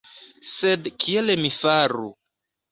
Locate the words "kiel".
1.05-1.35